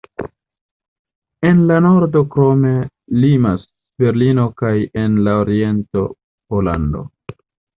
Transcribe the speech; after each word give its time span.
En 1.49 1.59
la 1.71 1.75
nordo 1.87 2.23
krome 2.35 2.71
limas 3.25 3.67
Berlino 4.05 4.49
kaj 4.63 4.75
en 5.03 5.21
la 5.29 5.37
oriento 5.45 6.07
Pollando. 6.49 7.07